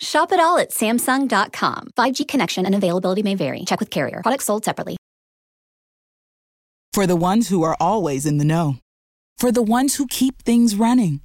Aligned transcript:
Shop 0.00 0.32
it 0.32 0.40
all 0.40 0.58
at 0.58 0.70
Samsung.com. 0.70 1.88
5G 1.96 2.26
connection 2.26 2.64
and 2.64 2.74
availability 2.74 3.22
may 3.22 3.34
vary. 3.34 3.64
Check 3.64 3.80
with 3.80 3.90
carrier. 3.90 4.20
Products 4.22 4.46
sold 4.46 4.64
separately. 4.64 4.96
For 6.92 7.06
the 7.06 7.16
ones 7.16 7.48
who 7.48 7.62
are 7.62 7.76
always 7.78 8.26
in 8.26 8.38
the 8.38 8.44
know, 8.44 8.76
for 9.36 9.52
the 9.52 9.62
ones 9.62 9.96
who 9.96 10.06
keep 10.06 10.42
things 10.42 10.74
running, 10.74 11.20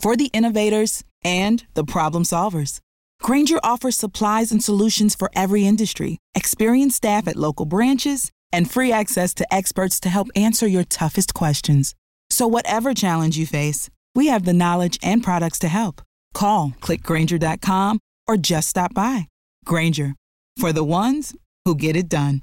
for 0.00 0.16
the 0.16 0.30
innovators 0.32 1.04
and 1.22 1.64
the 1.74 1.84
problem 1.84 2.24
solvers. 2.24 2.80
Grainger 3.22 3.58
offers 3.62 3.96
supplies 3.96 4.50
and 4.50 4.62
solutions 4.62 5.14
for 5.14 5.30
every 5.34 5.66
industry, 5.66 6.18
experienced 6.34 6.96
staff 6.96 7.28
at 7.28 7.36
local 7.36 7.64
branches, 7.64 8.30
and 8.52 8.70
free 8.70 8.92
access 8.92 9.32
to 9.34 9.54
experts 9.54 9.98
to 10.00 10.08
help 10.08 10.28
answer 10.36 10.66
your 10.66 10.84
toughest 10.84 11.32
questions. 11.32 11.94
So, 12.28 12.46
whatever 12.46 12.92
challenge 12.92 13.38
you 13.38 13.46
face, 13.46 13.88
we 14.14 14.26
have 14.26 14.44
the 14.44 14.52
knowledge 14.52 14.98
and 15.02 15.22
products 15.22 15.58
to 15.60 15.68
help. 15.68 16.02
Call 16.34 16.74
clickgrainger.com 16.80 18.00
or 18.26 18.36
just 18.36 18.68
stop 18.68 18.94
by. 18.94 19.28
Grainger 19.64 20.14
for 20.58 20.72
the 20.72 20.84
ones 20.84 21.34
who 21.64 21.74
get 21.74 21.96
it 21.96 22.08
done. 22.08 22.42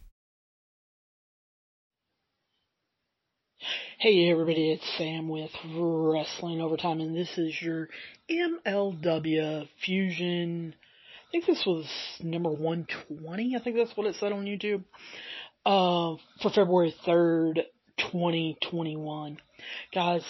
Hey 3.99 4.31
everybody, 4.31 4.71
it's 4.71 4.98
Sam 4.98 5.29
with 5.29 5.51
Wrestling 5.63 6.60
Overtime, 6.60 7.01
and 7.01 7.15
this 7.15 7.38
is 7.38 7.62
your 7.62 7.88
MLW 8.27 9.68
Fusion. 9.85 10.73
I 10.73 11.32
think 11.32 11.46
this 11.46 11.63
was 11.68 11.85
number 12.20 12.49
120. 12.49 13.55
I 13.55 13.60
think 13.60 13.76
that's 13.76 13.95
what 13.95 14.07
it 14.07 14.16
said 14.16 14.32
on 14.32 14.45
YouTube. 14.45 14.84
Uh, 15.63 16.18
for 16.41 16.49
February 16.49 16.95
3rd, 17.05 17.62
2021. 17.99 19.38
Guys, 19.93 20.23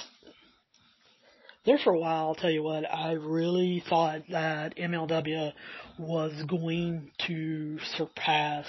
there 1.66 1.78
for 1.78 1.94
a 1.94 2.00
while, 2.00 2.28
I'll 2.28 2.36
tell 2.36 2.50
you 2.50 2.64
what, 2.64 2.92
I 2.92 3.14
really 3.14 3.84
thought 3.88 4.24
that 4.30 4.78
MLW 4.78 5.54
was 5.98 6.34
going 6.48 7.12
to 7.28 7.78
surpass 7.98 8.66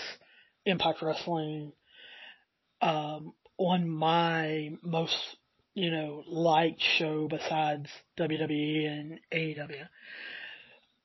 Impact 0.67 1.01
Wrestling 1.03 1.73
um, 2.81 3.33
on 3.57 3.89
my 3.89 4.73
most, 4.83 5.17
you 5.75 5.91
know, 5.91 6.23
liked 6.27 6.83
show 6.99 7.29
besides 7.29 7.89
WWE 8.19 8.87
and 8.87 9.21
AEW. 9.33 9.89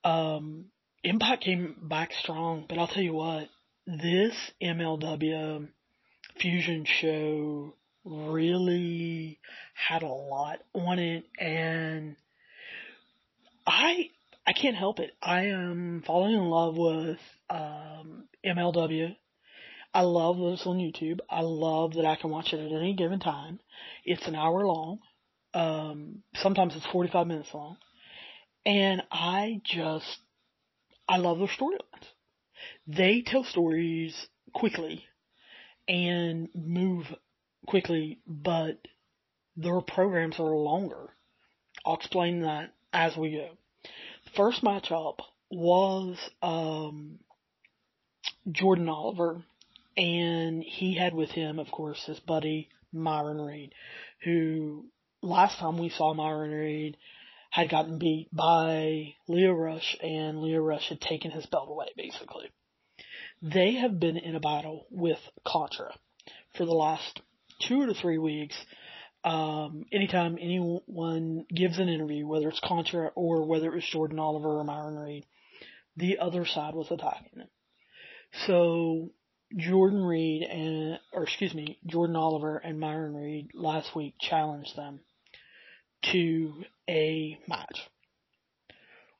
Um, 0.04 0.66
Impact 1.04 1.44
came 1.44 1.76
back 1.84 2.12
strong, 2.12 2.66
but 2.68 2.78
I'll 2.78 2.88
tell 2.88 3.04
you 3.04 3.14
what, 3.14 3.48
this 3.86 4.36
MLW 4.62 5.70
Fusion 6.40 6.86
show 6.86 7.74
really 8.08 9.40
had 9.74 10.04
a 10.04 10.08
lot 10.08 10.60
on 10.74 11.00
it 11.00 11.26
and 11.40 12.16
I 13.66 14.10
I 14.46 14.54
can't 14.54 14.78
help 14.78 15.00
it. 15.00 15.12
I 15.22 15.48
am 15.48 16.04
falling 16.08 16.34
in 16.34 16.46
love 16.46 16.78
with 16.78 17.20
um, 17.50 18.30
MLW. 18.46 19.16
I 19.94 20.02
love 20.02 20.38
this 20.38 20.66
on 20.66 20.78
YouTube. 20.78 21.20
I 21.30 21.42
love 21.42 21.96
that 21.96 22.06
I 22.06 22.16
can 22.16 22.30
watch 22.30 22.54
it 22.54 22.60
at 22.60 22.72
any 22.72 22.94
given 22.94 23.20
time. 23.20 23.60
It's 24.06 24.26
an 24.26 24.36
hour 24.36 24.66
long. 24.66 25.00
Um, 25.54 26.24
sometimes 26.36 26.76
it's 26.78 26.86
45 26.86 27.28
minutes 27.28 27.50
long. 27.54 27.78
And 28.66 29.04
I 29.12 29.62
just, 29.66 30.20
I 31.10 31.18
love 31.18 31.40
their 31.40 31.48
storylines. 31.48 32.08
They 32.88 33.22
tell 33.26 33.44
stories 33.44 34.16
quickly 34.54 35.04
and 35.90 36.48
move 36.54 37.06
quickly, 37.68 38.20
but 38.26 38.80
their 39.56 39.82
programs 39.82 40.40
are 40.40 40.56
longer. 40.56 41.10
I'll 41.86 41.96
explain 41.96 42.42
that 42.42 42.74
as 42.92 43.16
we 43.16 43.32
go. 43.32 43.50
First 44.36 44.64
matchup 44.64 45.20
was 45.50 46.18
um, 46.42 47.20
Jordan 48.52 48.90
Oliver, 48.90 49.44
and 49.96 50.64
he 50.64 50.96
had 50.96 51.14
with 51.14 51.30
him, 51.30 51.60
of 51.60 51.72
course, 51.72 52.04
his 52.06 52.20
buddy 52.20 52.70
Myron 52.92 53.40
Reed, 53.40 53.74
who 54.24 54.86
last 55.22 55.60
time 55.60 55.78
we 55.78 55.90
saw 55.90 56.14
Myron 56.14 56.52
Reed 56.52 56.98
had 57.50 57.70
gotten 57.70 57.98
beat 57.98 58.28
by 58.34 59.16
Lio 59.28 59.54
Rush, 59.54 59.98
and 60.02 60.42
Lio 60.42 60.60
Rush 60.60 60.90
had 60.90 61.02
taken 61.02 61.32
his 61.32 61.46
belt 61.46 61.70
away, 61.70 61.88
basically. 61.96 62.52
They 63.42 63.76
have 63.76 64.00
been 64.00 64.18
in 64.18 64.36
a 64.36 64.40
battle 64.40 64.88
with 64.90 65.20
Contra 65.46 65.94
for 66.56 66.66
the 66.66 66.74
last 66.74 67.22
two 67.60 67.86
to 67.86 67.94
three 67.94 68.18
weeks, 68.18 68.56
um, 69.24 69.86
anytime 69.92 70.38
anyone 70.40 71.46
gives 71.54 71.80
an 71.80 71.90
interview, 71.90 72.26
whether 72.26 72.50
it's 72.50 72.62
Contra 72.64 73.12
or 73.16 73.46
whether 73.46 73.68
it 73.68 73.76
was 73.76 73.90
Jordan 73.92 74.20
Oliver 74.20 74.60
or 74.60 74.64
Myron 74.64 74.98
Reed, 74.98 75.26
the 75.96 76.20
other 76.20 76.46
side 76.46 76.74
was 76.74 76.92
attacking 76.92 77.40
them. 77.40 77.48
So 78.46 79.12
Jordan 79.56 80.04
Reed 80.04 80.44
and, 80.44 81.00
or 81.14 81.24
excuse 81.24 81.54
me, 81.54 81.80
Jordan 81.86 82.16
Oliver 82.16 82.58
and 82.58 82.80
Myron 82.80 83.16
Reed 83.16 83.52
last 83.54 83.96
week 83.96 84.16
challenged 84.20 84.76
them 84.76 85.00
to 86.12 86.54
a 86.88 87.40
match. 87.48 87.80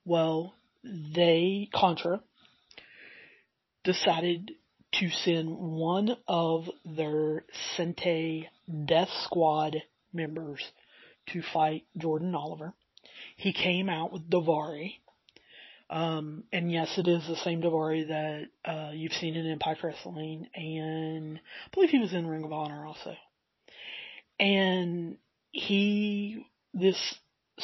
Well, 0.06 0.54
they, 0.84 1.70
Contra, 1.74 2.22
decided 3.84 4.52
to 4.94 5.10
send 5.10 5.50
one 5.50 6.16
of 6.28 6.66
their 6.86 7.46
Sentai 7.78 8.48
Death 8.86 9.10
Squad 9.24 9.78
members 10.14 10.64
to 11.28 11.42
fight 11.54 11.84
Jordan 11.98 12.34
Oliver. 12.36 12.74
He 13.36 13.54
came 13.54 13.90
out 13.90 14.12
with 14.12 14.30
Daivari. 14.30 14.96
Um, 15.90 16.44
and 16.52 16.72
yes, 16.72 16.98
it 16.98 17.08
is 17.08 17.26
the 17.28 17.38
same 17.38 17.62
Daivari 17.62 18.08
that 18.08 18.48
uh, 18.70 18.92
you've 18.94 19.14
seen 19.14 19.36
in 19.36 19.46
Impact 19.46 19.84
Wrestling, 19.84 20.48
and 20.54 21.38
I 21.38 21.70
believe 21.74 21.92
he 21.92 22.00
was 22.00 22.14
in 22.14 22.28
Ring 22.28 22.44
of 22.44 22.52
Honor 22.52 22.86
also. 22.86 23.16
And 24.40 25.18
he, 25.52 26.46
this 26.74 27.16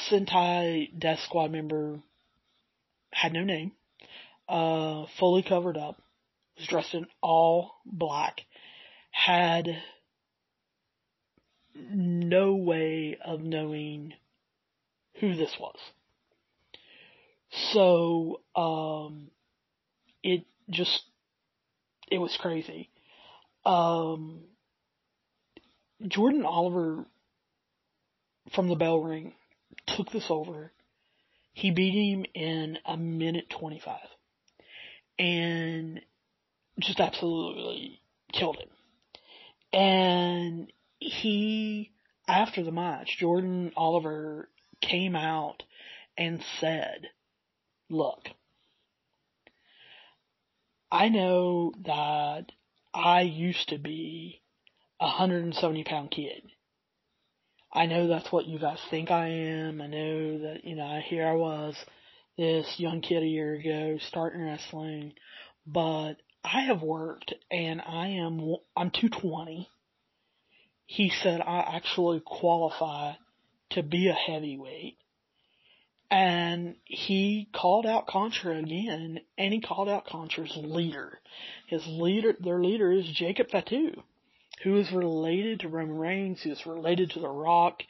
Sentai 0.09 0.97
Death 0.97 1.19
Squad 1.25 1.51
member, 1.51 1.99
had 3.11 3.33
no 3.33 3.43
name, 3.43 3.73
uh, 4.47 5.05
fully 5.19 5.43
covered 5.43 5.77
up, 5.77 6.01
was 6.57 6.67
dressed 6.67 6.93
in 6.93 7.07
all 7.21 7.75
black, 7.85 8.41
had 9.11 9.67
no 11.75 12.55
way 12.55 13.17
of 13.23 13.41
knowing 13.41 14.13
who 15.19 15.35
this 15.35 15.55
was. 15.59 15.77
So, 17.71 18.41
um, 18.55 19.29
it 20.23 20.45
just, 20.69 21.03
it 22.09 22.17
was 22.17 22.35
crazy. 22.39 22.89
Um, 23.65 24.41
Jordan 26.07 26.45
Oliver 26.45 27.05
from 28.53 28.67
the 28.67 28.75
bell 28.75 28.99
ring 28.99 29.33
took 29.87 30.11
this 30.11 30.25
over. 30.29 30.71
He 31.53 31.71
beat 31.71 31.93
him 31.93 32.25
in 32.33 32.77
a 32.85 32.97
minute 32.97 33.49
25. 33.49 33.99
And 35.19 36.01
just 36.79 36.99
absolutely 36.99 37.99
killed 38.31 38.57
him. 38.57 38.69
And 39.71 40.71
he, 40.99 41.91
after 42.27 42.63
the 42.63 42.71
match, 42.71 43.17
Jordan 43.19 43.71
Oliver 43.75 44.49
came 44.81 45.15
out 45.15 45.63
and 46.17 46.43
said, 46.59 47.07
look, 47.89 48.27
I 50.91 51.09
know 51.09 51.73
that 51.85 52.51
I 52.93 53.21
used 53.21 53.69
to 53.69 53.79
be 53.79 54.41
a 54.99 55.05
170 55.05 55.83
pound 55.83 56.11
kid. 56.11 56.43
I 57.71 57.87
know 57.87 58.07
that's 58.07 58.31
what 58.31 58.45
you 58.45 58.59
guys 58.59 58.79
think 58.91 59.09
I 59.09 59.29
am. 59.29 59.81
I 59.81 59.87
know 59.87 60.37
that, 60.39 60.63
you 60.63 60.75
know, 60.75 60.99
here 61.03 61.27
I 61.27 61.33
was, 61.33 61.75
this 62.37 62.75
young 62.77 63.01
kid 63.01 63.23
a 63.23 63.27
year 63.27 63.55
ago 63.55 63.97
starting 63.99 64.43
wrestling, 64.43 65.13
but 65.65 66.17
I 66.43 66.61
have 66.61 66.81
worked 66.81 67.33
and 67.49 67.81
I 67.81 68.09
am, 68.09 68.55
I'm 68.75 68.91
220. 68.91 69.69
He 70.85 71.09
said 71.09 71.41
I 71.41 71.59
actually 71.75 72.21
qualify 72.25 73.13
to 73.71 73.83
be 73.83 74.09
a 74.09 74.13
heavyweight. 74.13 74.97
And 76.11 76.75
he 76.83 77.49
called 77.55 77.87
out 77.87 78.05
Contra 78.05 78.57
again, 78.57 79.19
and 79.35 79.53
he 79.53 79.61
called 79.61 79.89
out 79.89 80.05
Contra's 80.05 80.55
leader. 80.55 81.19
His 81.67 81.81
leader, 81.87 82.35
their 82.39 82.61
leader 82.61 82.91
is 82.91 83.07
Jacob 83.07 83.49
Fatu, 83.49 83.93
who 84.63 84.77
is 84.77 84.91
related 84.91 85.61
to 85.61 85.69
Roman 85.69 85.97
Reigns, 85.97 86.43
who 86.43 86.51
is 86.51 86.67
related 86.67 87.11
to 87.11 87.19
The 87.19 87.29
Rock, 87.29 87.81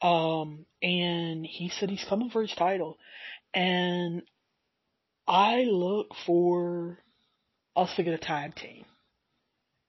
um, 0.00 0.64
and 0.82 1.44
he 1.44 1.68
said 1.68 1.90
he's 1.90 2.06
coming 2.08 2.30
for 2.30 2.40
his 2.40 2.54
title. 2.54 2.96
And 3.52 4.22
I 5.26 5.64
look 5.64 6.14
for 6.24 6.98
us 7.78 7.94
to 7.96 8.02
get 8.02 8.14
a 8.14 8.18
tag 8.18 8.54
team 8.56 8.84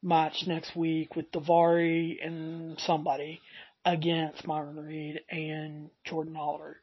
match 0.02 0.44
next 0.48 0.76
week 0.76 1.16
with 1.16 1.32
Daivari 1.32 2.26
and 2.26 2.80
somebody 2.80 3.42
against 3.84 4.48
Myron 4.48 4.78
Reed 4.78 5.22
and 5.30 5.90
Jordan 6.06 6.38
Oliver. 6.38 6.82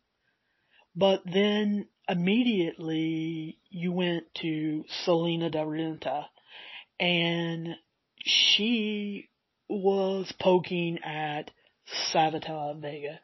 But 0.94 1.23
then 1.25 1.87
immediately 2.08 3.58
you 3.70 3.93
went 3.93 4.25
to 4.43 4.85
Salina 5.05 5.50
Del 5.50 5.67
Renta 5.67 6.26
and 6.99 7.76
she 8.19 9.29
was 9.69 10.32
poking 10.41 10.99
at 11.05 11.50
Savio 12.12 12.75
Vega 12.81 13.20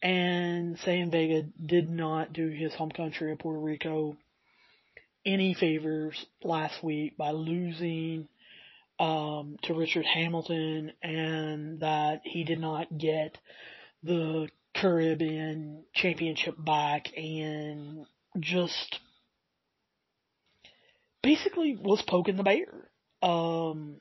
and 0.00 0.78
saying 0.78 1.10
Vega 1.10 1.42
did 1.64 1.90
not 1.90 2.32
do 2.32 2.48
his 2.48 2.74
home 2.74 2.90
country 2.90 3.32
of 3.32 3.38
Puerto 3.38 3.58
Rico 3.58 4.16
any 5.24 5.54
favors 5.54 6.26
last 6.42 6.82
week 6.82 7.16
by 7.16 7.30
losing 7.30 8.28
um, 8.98 9.56
to 9.62 9.74
Richard 9.74 10.06
Hamilton 10.06 10.92
and 11.02 11.80
that 11.80 12.20
he 12.24 12.44
did 12.44 12.60
not 12.60 12.96
get 12.96 13.38
the 14.02 14.48
Caribbean 14.74 15.84
championship 15.94 16.54
back 16.58 17.08
and 17.16 18.06
just 18.38 18.98
basically 21.22 21.76
was 21.80 22.02
poking 22.02 22.36
the 22.36 22.42
bear. 22.42 22.90
Um, 23.22 24.00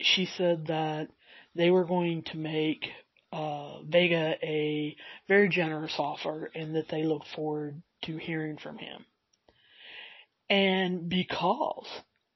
she 0.00 0.26
said 0.26 0.66
that 0.66 1.08
they 1.54 1.70
were 1.70 1.84
going 1.84 2.22
to 2.24 2.36
make 2.36 2.86
uh, 3.32 3.82
Vega 3.82 4.36
a 4.42 4.96
very 5.28 5.48
generous 5.48 5.94
offer 5.98 6.50
and 6.54 6.76
that 6.76 6.88
they 6.88 7.04
look 7.04 7.22
forward 7.34 7.82
to 8.02 8.16
hearing 8.16 8.56
from 8.56 8.78
him. 8.78 9.04
And 10.48 11.08
because 11.08 11.88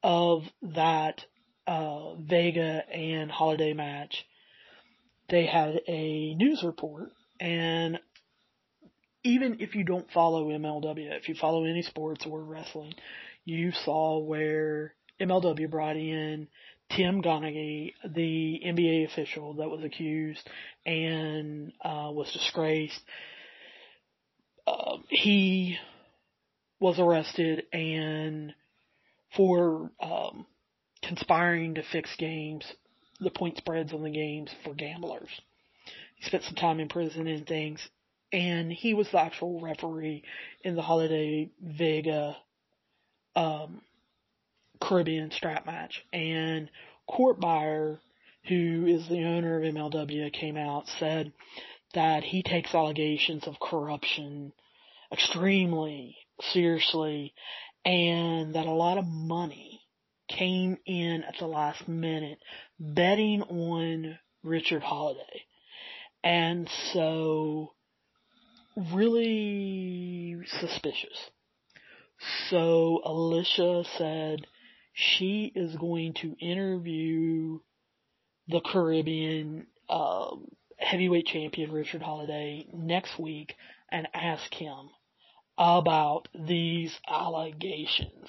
of 0.02 0.43
that 0.62 1.25
uh, 1.66 2.14
Vega 2.14 2.82
and 2.90 3.31
Holliday 3.31 3.75
match, 3.75 4.25
they 5.28 5.46
had 5.46 5.81
a 5.87 6.34
news 6.34 6.62
report 6.62 7.10
and 7.40 7.99
even 9.25 9.58
if 9.60 9.75
you 9.75 9.84
don't 9.84 10.10
follow 10.12 10.49
MLW, 10.49 11.16
if 11.19 11.28
you 11.28 11.34
follow 11.34 11.64
any 11.64 11.82
sports 11.82 12.25
or 12.26 12.40
wrestling, 12.40 12.94
you 13.44 13.72
saw 13.84 14.19
where 14.19 14.94
MLW 15.20 15.70
brought 15.70 15.96
in 15.96 16.49
Tim 16.90 17.22
Donaghy, 17.22 17.93
the 18.04 18.61
NBA 18.64 19.11
official 19.11 19.54
that 19.54 19.69
was 19.69 19.84
accused 19.84 20.49
and 20.87 21.72
uh, 21.84 22.11
was 22.12 22.32
disgraced. 22.32 23.00
Uh, 24.66 24.99
he 25.08 25.78
was 26.80 26.98
arrested 26.98 27.64
and 27.72 28.54
for 29.36 29.90
um, 30.00 30.46
conspiring 31.02 31.75
to 31.75 31.82
fix 31.82 32.14
games, 32.16 32.64
the 33.20 33.30
point 33.30 33.56
spreads 33.56 33.92
on 33.92 34.02
the 34.02 34.10
games 34.10 34.50
for 34.64 34.75
gamblers. 34.75 35.28
He 36.16 36.25
spent 36.25 36.44
some 36.44 36.54
time 36.54 36.80
in 36.80 36.88
prison 36.88 37.26
and 37.26 37.46
things, 37.46 37.86
and 38.32 38.72
he 38.72 38.94
was 38.94 39.10
the 39.10 39.20
actual 39.20 39.60
referee 39.60 40.22
in 40.62 40.76
the 40.76 40.82
Holliday 40.82 41.50
Vega 41.60 42.36
um, 43.36 43.82
Caribbean 44.80 45.30
strap 45.30 45.66
match. 45.66 46.02
And 46.12 46.70
Court 47.08 47.40
Bauer, 47.40 48.00
who 48.48 48.86
is 48.86 49.08
the 49.08 49.25
owner 49.25 49.56
of 49.56 49.62
MLW, 49.62 50.32
came 50.32 50.56
out 50.56 50.86
said 50.98 51.32
that 51.94 52.22
he 52.22 52.42
takes 52.42 52.75
allegations 52.75 53.46
of 53.46 53.60
corruption 53.60 54.52
extremely 55.12 56.16
seriously 56.52 57.35
and 57.85 58.55
that 58.55 58.67
a 58.67 58.73
lot 58.73 58.99
of 58.99 59.06
money 59.06 59.81
came 60.29 60.76
in 60.85 61.25
at 61.25 61.37
the 61.38 61.46
last 61.46 61.88
minute 61.88 62.38
betting 62.79 63.43
on 63.43 64.19
Richard 64.43 64.82
Holliday. 64.82 65.44
And 66.23 66.69
so 66.93 67.73
really 68.93 70.37
suspicious. 70.61 71.31
So 72.50 73.00
Alicia 73.05 73.85
said 73.96 74.46
she 74.93 75.52
is 75.55 75.75
going 75.76 76.14
to 76.14 76.37
interview 76.40 77.61
the 78.49 78.61
Caribbean 78.61 79.67
um, 79.88 80.49
heavyweight 80.79 81.26
champion 81.26 81.73
Richard 81.73 82.02
Holliday 82.02 82.67
next 82.73 83.19
week 83.19 83.55
and 83.90 84.08
ask 84.12 84.52
him 84.52 84.90
about 85.58 86.28
these 86.34 86.96
allegations. 87.08 88.28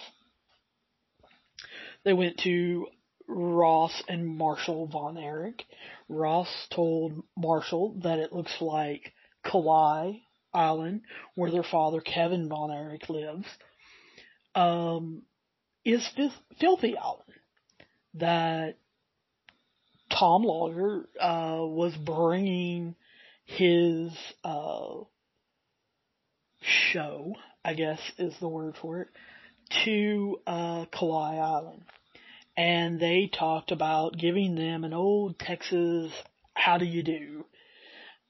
They 2.04 2.14
went 2.14 2.40
to 2.40 2.88
Ross 3.28 4.02
and 4.08 4.28
Marshall 4.28 4.88
Von 4.88 5.18
Erich. 5.18 5.64
Ross 6.08 6.50
told 6.72 7.24
Marshall 7.38 8.00
that 8.04 8.18
it 8.18 8.34
looks 8.34 8.56
like 8.60 9.14
Kauai 9.44 10.14
Island, 10.52 11.02
where 11.36 11.52
their 11.52 11.64
father 11.64 12.02
Kevin 12.02 12.50
Von 12.50 12.72
Erich 12.72 13.08
lives, 13.08 13.46
um, 14.56 15.22
is 15.86 16.08
Filthy 16.60 16.98
Island. 16.98 17.24
That 18.16 18.78
Tom 20.10 20.44
Lawlor 20.44 21.08
uh, 21.20 21.66
was 21.68 21.96
bringing 21.96 22.96
his 23.46 24.12
uh, 24.44 25.02
show, 26.62 27.34
I 27.64 27.74
guess 27.74 28.00
is 28.18 28.34
the 28.40 28.48
word 28.48 28.76
for 28.82 29.02
it, 29.02 29.08
to 29.86 30.40
uh, 30.48 30.86
Kauai 30.92 31.38
Island. 31.38 31.84
And 32.58 33.00
they 33.00 33.30
talked 33.32 33.72
about 33.72 34.18
giving 34.18 34.56
them 34.56 34.84
an 34.84 34.94
old 34.94 35.40
Texas 35.40 36.12
how 36.54 36.78
do 36.78 36.86
you 36.86 37.04
do, 37.04 37.46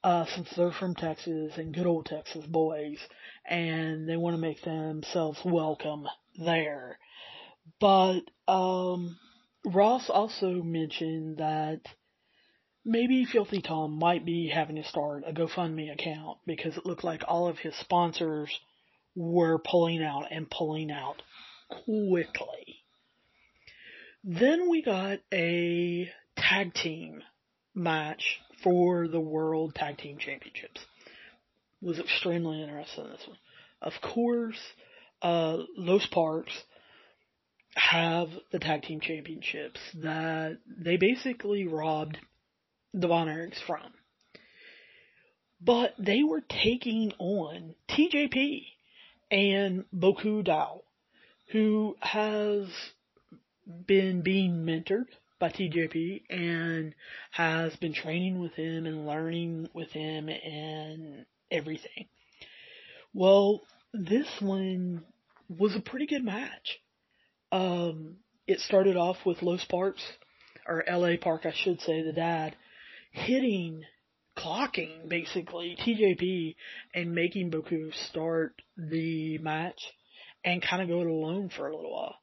uh, 0.04 0.24
since 0.34 0.48
they're 0.56 0.70
from 0.72 0.94
Texas 0.94 1.52
and 1.56 1.74
good 1.74 1.86
old 1.86 2.06
Texas 2.06 2.46
boys, 2.46 2.98
and 3.44 4.08
they 4.08 4.16
want 4.16 4.34
to 4.34 4.40
make 4.40 4.62
themselves 4.62 5.40
welcome 5.44 6.06
there. 6.38 6.98
But, 7.80 8.20
um, 8.46 9.18
Ross 9.64 10.08
also 10.08 10.62
mentioned 10.62 11.38
that 11.38 11.80
maybe 12.84 13.24
Filthy 13.24 13.60
Tom 13.60 13.98
might 13.98 14.24
be 14.24 14.48
having 14.48 14.76
to 14.76 14.84
start 14.84 15.24
a 15.26 15.32
GoFundMe 15.32 15.92
account 15.92 16.38
because 16.46 16.76
it 16.76 16.86
looked 16.86 17.04
like 17.04 17.22
all 17.26 17.48
of 17.48 17.58
his 17.58 17.74
sponsors 17.76 18.50
were 19.14 19.58
pulling 19.58 20.02
out 20.02 20.26
and 20.30 20.50
pulling 20.50 20.90
out 20.90 21.22
quickly. 21.68 22.84
Then 24.22 24.68
we 24.68 24.82
got 24.82 25.18
a 25.32 26.10
tag 26.36 26.74
team 26.74 27.22
match 27.74 28.40
for 28.62 29.08
the 29.08 29.20
World 29.20 29.74
Tag 29.74 29.98
Team 29.98 30.18
Championships. 30.18 30.80
Was 31.80 31.98
extremely 31.98 32.62
interested 32.62 33.04
in 33.04 33.10
this 33.10 33.26
one. 33.26 33.38
Of 33.80 33.94
course, 34.02 34.58
uh, 35.22 35.58
Los 35.78 36.06
Parks 36.06 36.52
have 37.74 38.28
the 38.52 38.58
tag 38.58 38.82
team 38.82 39.00
championships 39.00 39.80
that 40.02 40.58
they 40.66 40.96
basically 40.96 41.66
robbed 41.66 42.18
the 42.92 43.08
Von 43.08 43.28
Erichs 43.28 43.60
from. 43.66 43.92
But 45.60 45.94
they 45.98 46.22
were 46.22 46.40
taking 46.40 47.12
on 47.18 47.74
TJP 47.88 48.64
and 49.30 49.84
Bu 49.92 50.14
Ku 50.14 50.42
Dao, 50.42 50.80
who 51.48 51.96
has 52.00 52.66
been 53.86 54.22
being 54.22 54.64
mentored 54.64 55.06
by 55.38 55.50
TJP 55.50 56.22
and 56.30 56.94
has 57.30 57.74
been 57.76 57.92
training 57.92 58.40
with 58.40 58.52
him 58.52 58.86
and 58.86 59.06
learning 59.06 59.68
with 59.74 59.90
him 59.90 60.28
and 60.28 61.26
everything. 61.50 62.06
Well, 63.12 63.62
this 63.92 64.28
one 64.40 65.04
was 65.48 65.74
a 65.74 65.80
pretty 65.80 66.06
good 66.06 66.24
match. 66.24 66.78
Um, 67.52 68.16
it 68.46 68.60
started 68.60 68.96
off 68.96 69.16
with 69.26 69.42
Los 69.42 69.64
Parks, 69.64 70.02
or 70.66 70.84
LA 70.88 71.16
Park, 71.20 71.46
I 71.46 71.52
should 71.52 71.80
say, 71.80 72.02
the 72.02 72.12
dad, 72.12 72.54
hitting, 73.10 73.84
clocking 74.36 75.08
basically 75.08 75.76
TJP 75.78 76.54
and 76.94 77.14
making 77.14 77.50
Bu 77.50 77.62
Ku 77.62 77.90
start 78.08 78.54
the 78.76 79.38
match 79.38 79.80
and 80.44 80.62
kind 80.62 80.82
of 80.82 80.88
go 80.88 81.00
it 81.00 81.06
alone 81.06 81.50
for 81.50 81.68
a 81.68 81.76
little 81.76 81.92
while. 81.92 82.16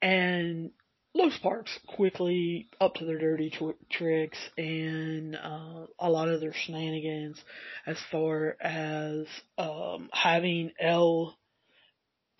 And 0.00 0.70
Los 1.14 1.36
Parks 1.38 1.78
quickly 1.86 2.68
up 2.80 2.94
to 2.94 3.04
their 3.04 3.18
dirty 3.18 3.50
tw- 3.50 3.90
tricks 3.90 4.38
and 4.56 5.36
uh, 5.36 5.86
a 5.98 6.10
lot 6.10 6.28
of 6.28 6.40
their 6.40 6.54
shenanigans 6.54 7.42
as 7.86 7.98
far 8.10 8.56
as 8.60 9.26
um, 9.58 10.08
having 10.12 10.72
L. 10.80 11.36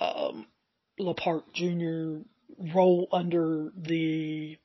um, 0.01 0.47
LA 0.99 1.13
Park 1.15 1.53
Jr. 1.55 2.21
roll 2.75 3.09
under 3.13 3.71
the 3.77 4.57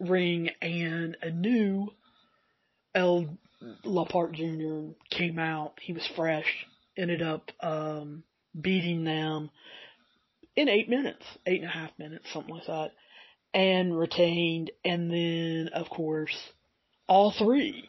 ring 0.00 0.50
and 0.60 1.16
a 1.22 1.30
new 1.30 1.88
El 2.96 3.38
LA 3.84 4.04
Park 4.06 4.32
Jr. 4.34 4.88
came 5.10 5.38
out. 5.38 5.74
He 5.80 5.92
was 5.92 6.08
fresh, 6.16 6.66
ended 6.96 7.22
up 7.22 7.50
um, 7.60 8.24
beating 8.60 9.04
them 9.04 9.50
in 10.56 10.68
eight 10.68 10.88
minutes, 10.88 11.24
eight 11.46 11.60
and 11.60 11.70
a 11.70 11.72
half 11.72 11.90
minutes, 11.98 12.24
something 12.32 12.54
like 12.54 12.66
that 12.66 12.90
and 13.56 13.98
retained, 13.98 14.70
and 14.84 15.10
then, 15.10 15.70
of 15.72 15.88
course, 15.88 16.36
all 17.08 17.32
three 17.38 17.88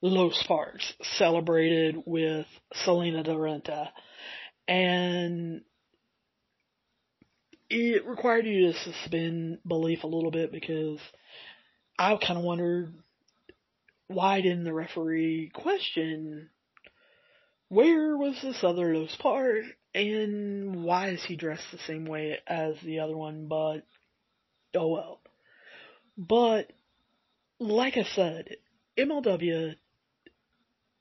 Los 0.00 0.42
Parks 0.46 0.94
celebrated 1.18 2.02
with 2.06 2.46
Salina 2.72 3.22
de 3.22 3.32
Renta, 3.32 3.90
and 4.66 5.60
it 7.68 8.06
required 8.06 8.46
you 8.46 8.72
to 8.72 8.78
suspend 8.78 9.58
belief 9.66 10.04
a 10.04 10.06
little 10.06 10.30
bit 10.30 10.50
because 10.50 11.00
I 11.98 12.16
kind 12.16 12.38
of 12.38 12.44
wondered 12.44 12.94
why 14.08 14.40
didn't 14.40 14.64
the 14.64 14.72
referee 14.72 15.50
question 15.54 16.50
where 17.68 18.16
was 18.16 18.40
this 18.42 18.62
other 18.62 19.06
Sparks 19.08 19.66
and 19.94 20.84
why 20.84 21.08
is 21.10 21.24
he 21.24 21.36
dressed 21.36 21.64
the 21.72 21.78
same 21.78 22.04
way 22.04 22.38
as 22.46 22.74
the 22.82 23.00
other 23.00 23.16
one, 23.16 23.46
but 23.48 23.86
oh 24.74 24.88
well. 24.88 25.20
But, 26.16 26.72
like 27.58 27.96
I 27.96 28.04
said, 28.04 28.56
MLW 28.96 29.74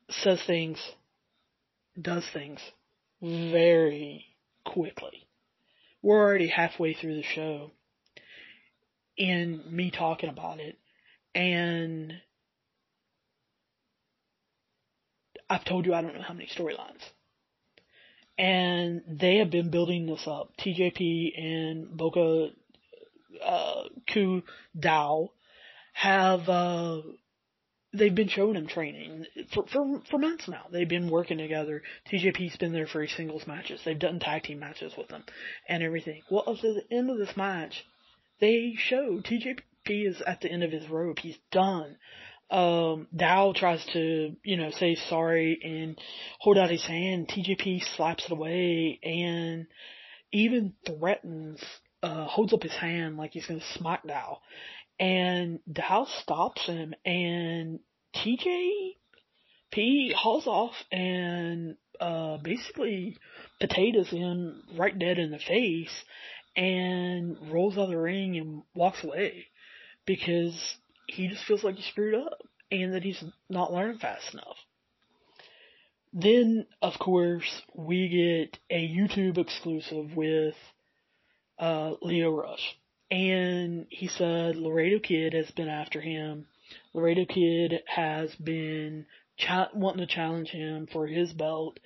says 0.09 0.41
things, 0.47 0.79
does 1.99 2.25
things 2.33 2.59
very 3.21 4.25
quickly. 4.65 5.27
We're 6.01 6.19
already 6.19 6.47
halfway 6.47 6.93
through 6.93 7.15
the 7.15 7.23
show 7.23 7.71
in 9.15 9.63
me 9.69 9.91
talking 9.91 10.29
about 10.29 10.59
it 10.59 10.77
and 11.35 12.13
I've 15.49 15.65
told 15.65 15.85
you 15.85 15.93
I 15.93 16.01
don't 16.01 16.15
know 16.15 16.21
how 16.21 16.33
many 16.33 16.47
storylines. 16.47 17.01
And 18.37 19.03
they 19.07 19.37
have 19.37 19.51
been 19.51 19.69
building 19.69 20.07
this 20.07 20.25
up. 20.25 20.51
TJP 20.57 21.37
and 21.37 21.95
Boca 21.95 22.49
uh, 23.43 23.83
Ku 24.11 24.41
Dao 24.77 25.29
have 25.93 26.49
uh, 26.49 27.01
they've 27.93 28.15
been 28.15 28.27
showing 28.27 28.55
him 28.55 28.67
training 28.67 29.25
for, 29.53 29.65
for 29.67 30.01
for 30.09 30.17
months 30.17 30.47
now. 30.47 30.65
They've 30.71 30.87
been 30.89 31.09
working 31.09 31.37
together. 31.37 31.83
TJP's 32.11 32.57
been 32.57 32.73
there 32.73 32.87
for 32.87 33.01
his 33.01 33.15
singles 33.15 33.45
matches. 33.47 33.81
They've 33.85 33.97
done 33.97 34.19
tag 34.19 34.43
team 34.43 34.59
matches 34.59 34.93
with 34.97 35.11
him 35.11 35.23
and 35.69 35.83
everything. 35.83 36.23
Well, 36.29 36.43
at 36.47 36.61
the 36.61 36.83
end 36.91 37.09
of 37.09 37.17
this 37.17 37.37
match, 37.37 37.85
they 38.39 38.73
show 38.77 39.21
TJP 39.21 39.59
is 39.87 40.21
at 40.21 40.41
the 40.41 40.51
end 40.51 40.63
of 40.63 40.71
his 40.71 40.89
rope. 40.89 41.19
He's 41.19 41.37
done. 41.51 41.97
Um, 42.53 43.07
Dao 43.15 43.55
tries 43.55 43.83
to, 43.93 44.35
you 44.43 44.57
know, 44.57 44.69
say 44.69 44.93
sorry 45.09 45.59
and 45.63 45.99
hold 46.39 46.59
out 46.59 46.69
his 46.69 46.85
hand. 46.85 47.27
TJP 47.27 47.81
slaps 47.95 48.25
it 48.25 48.31
away 48.31 48.99
and 49.01 49.65
even 50.31 50.73
threatens 50.85 51.59
uh, 52.03 52.25
holds 52.25 52.53
up 52.53 52.61
his 52.61 52.75
hand 52.75 53.17
like 53.17 53.31
he's 53.31 53.47
going 53.47 53.59
to 53.59 53.79
smack 53.79 54.05
Dao. 54.05 54.37
And 54.99 55.61
Dao 55.67 56.05
stops 56.21 56.67
him 56.67 56.93
and 57.03 57.79
TJP 58.15 58.93
hauls 60.13 60.45
off 60.45 60.75
and, 60.91 61.75
uh, 61.99 62.37
basically 62.37 63.17
potatoes 63.59 64.11
him 64.11 64.61
right 64.77 64.97
dead 64.97 65.17
in 65.17 65.31
the 65.31 65.39
face 65.39 66.03
and 66.55 67.51
rolls 67.51 67.79
out 67.79 67.85
of 67.85 67.89
the 67.89 67.97
ring 67.97 68.37
and 68.37 68.61
walks 68.75 69.03
away 69.03 69.47
because 70.05 70.77
he 71.07 71.27
just 71.27 71.45
feels 71.45 71.63
like 71.63 71.75
he 71.75 71.83
screwed 71.83 72.15
up 72.15 72.39
and 72.71 72.93
that 72.93 73.03
he's 73.03 73.23
not 73.49 73.71
learning 73.71 73.99
fast 73.99 74.33
enough. 74.33 74.57
Then, 76.13 76.67
of 76.81 76.99
course, 76.99 77.61
we 77.73 78.07
get 78.07 78.59
a 78.69 78.87
YouTube 78.87 79.37
exclusive 79.37 80.15
with 80.15 80.55
uh, 81.57 81.93
Lio 82.01 82.29
Rush. 82.29 82.77
And 83.09 83.87
he 83.89 84.07
said 84.07 84.55
Laredo 84.55 84.99
Kid 84.99 85.33
has 85.33 85.49
been 85.51 85.67
after 85.69 86.01
him. 86.01 86.47
Laredo 86.93 87.25
Kid 87.25 87.81
has 87.87 88.33
been 88.35 89.05
wanting 89.73 90.05
to 90.05 90.13
challenge 90.13 90.49
him 90.49 90.87
for 90.91 91.07
his 91.07 91.33
belt. 91.33 91.79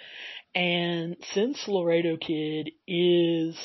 And 0.53 1.17
since 1.33 1.67
Laredo 1.67 2.17
Kid 2.17 2.71
is 2.87 3.57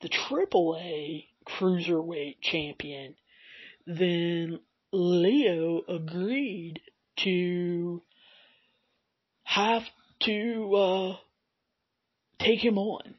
the 0.00 0.08
AAA 0.08 1.26
cruiserweight 1.46 2.40
champion, 2.40 3.14
then 3.86 4.60
Lio 4.92 5.82
agreed 5.88 6.80
to 7.24 8.02
have 9.44 9.82
to 10.20 10.74
uh, 10.74 11.16
take 12.38 12.62
him 12.62 12.78
on 12.78 13.14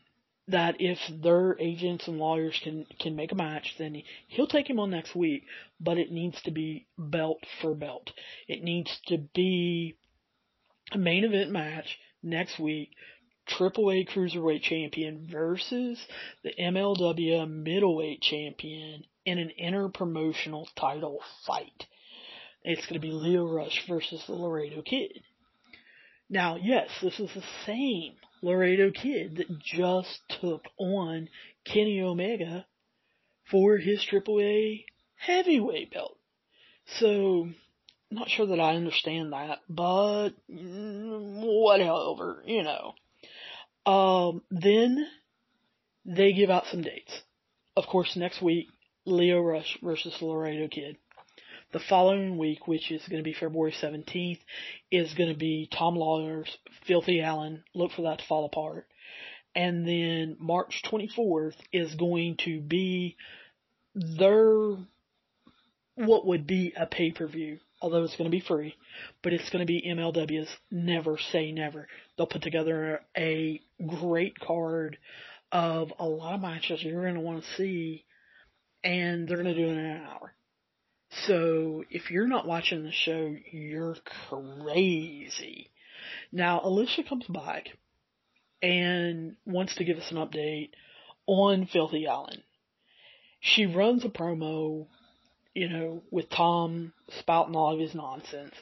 that 0.48 0.76
if 0.80 1.00
their 1.22 1.58
agents 1.60 2.08
and 2.08 2.18
lawyers 2.20 2.60
can 2.64 2.86
can 3.00 3.16
make 3.16 3.32
a 3.32 3.36
match, 3.36 3.76
then 3.78 3.96
he, 3.96 4.06
he'll 4.28 4.48
take 4.48 4.70
him 4.70 4.80
on 4.80 4.92
next 4.92 5.16
week. 5.16 5.46
But 5.80 5.98
it 5.98 6.12
needs 6.12 6.42
to 6.44 6.52
be 6.52 6.88
belt 6.98 7.40
for 7.62 7.74
belt. 7.74 8.12
It 8.48 8.64
needs 8.64 9.00
to 9.08 9.18
be 9.18 9.96
a 10.92 10.98
main 10.98 11.24
event 11.24 11.52
match 11.52 11.98
next 12.22 12.60
week. 12.60 12.92
Triple 13.46 13.92
A 13.92 14.06
Cruiserweight 14.06 14.62
Champion 14.62 15.28
versus 15.30 16.00
the 16.44 16.54
MLW 16.58 17.50
Middleweight 17.50 18.22
Champion 18.22 19.06
in 19.26 19.40
an 19.40 19.52
interpromotional 19.62 20.68
title 20.76 21.20
fight. 21.46 21.86
It's 22.64 22.86
going 22.86 23.00
to 23.00 23.00
be 23.00 23.12
Lio 23.12 23.46
Rush 23.46 23.86
versus 23.88 24.24
the 24.26 24.34
Laredo 24.34 24.82
Kid. 24.82 25.22
Now, 26.30 26.56
yes, 26.56 26.90
this 27.02 27.20
is 27.20 27.30
the 27.34 27.44
same 27.66 28.14
Laredo 28.42 28.92
Kid 28.92 29.38
that 29.38 29.60
just 29.60 30.22
took 30.42 30.66
on 30.78 31.30
Kenny 31.66 32.02
Omega 32.02 32.66
for 33.52 33.78
his 33.78 34.06
AAA 34.10 34.86
heavyweight 35.16 35.94
belt. 35.94 36.18
So, 37.00 37.50
not 38.12 38.30
sure 38.30 38.48
that 38.48 38.60
I 38.60 38.76
understand 38.76 39.34
that, 39.34 39.60
but 39.70 40.32
whatever, 40.48 42.44
you 42.46 42.64
know. 42.64 42.94
Um, 43.86 44.42
then 44.50 45.08
they 46.06 46.34
give 46.34 46.50
out 46.50 46.66
some 46.68 46.82
dates. 46.82 47.22
Of 47.76 47.88
course, 47.88 48.16
next 48.16 48.42
week, 48.42 48.68
Lio 49.06 49.42
Rush 49.42 49.78
versus 49.82 50.16
Laredo 50.22 50.68
Kid. 50.68 50.98
The 51.74 51.80
following 51.80 52.38
week, 52.38 52.68
which 52.68 52.92
is 52.92 53.02
going 53.10 53.20
to 53.20 53.24
be 53.24 53.34
February 53.34 53.74
17th, 53.74 54.40
is 54.92 55.14
going 55.16 55.30
to 55.32 55.38
be 55.38 55.68
Tom 55.72 55.96
Lawlor's 55.96 56.58
Filthy 56.86 57.24
Island. 57.24 57.64
Look 57.74 57.92
for 57.92 58.04
that 58.04 58.20
to 58.20 58.26
fall 58.26 58.46
apart. 58.46 58.88
And 59.56 59.88
then 59.88 60.38
March 60.40 60.82
24th 60.86 61.56
is 61.72 61.96
going 61.96 62.38
to 62.46 62.62
be 62.62 63.18
their, 63.94 64.78
what 65.96 66.26
would 66.26 66.48
be 66.48 66.74
a 66.78 66.86
pay-per-view, 66.86 67.60
although 67.82 68.04
it's 68.04 68.16
going 68.16 68.30
to 68.30 68.36
be 68.36 68.44
free, 68.46 68.76
but 69.22 69.34
it's 69.34 69.50
going 69.50 69.66
to 69.66 69.72
be 69.72 69.84
MLW's 69.88 70.50
Never 70.72 71.18
Say 71.32 71.52
Never. 71.52 71.88
They'll 72.18 72.28
put 72.28 72.42
together 72.42 73.02
a 73.18 73.62
great 73.86 74.40
card 74.40 74.98
of 75.52 75.92
a 76.00 76.06
lot 76.06 76.36
of 76.36 76.42
matches 76.42 76.82
you're 76.82 77.04
going 77.04 77.16
to 77.16 77.20
want 77.20 77.44
to 77.44 77.50
see, 77.56 78.06
and 78.84 79.28
they're 79.28 79.42
going 79.42 79.54
to 79.54 79.62
do 79.62 79.68
it 79.68 79.72
in 79.72 79.78
an 79.78 80.04
hour. 80.04 80.34
So 81.26 81.84
if 81.90 82.12
you're 82.12 82.28
not 82.28 82.48
watching 82.48 82.84
the 82.84 82.92
show, 82.92 83.36
you're 83.52 83.96
crazy. 84.30 85.70
Now, 86.32 86.62
Alicia 86.64 87.04
comes 87.04 87.26
back 87.28 87.68
and 88.62 89.36
wants 89.46 89.76
to 89.76 89.84
give 89.84 89.98
us 89.98 90.12
an 90.12 90.18
update 90.18 90.72
on 91.28 91.68
Filthy 91.68 92.08
Island. 92.08 92.42
She 93.40 93.66
runs 93.66 94.04
a 94.06 94.10
promo, 94.10 94.88
you 95.54 95.70
know, 95.70 96.02
with 96.12 96.30
Tom 96.30 96.94
spouting 97.20 97.56
all 97.56 97.74
of 97.74 97.80
his 97.80 97.94
nonsense 97.94 98.56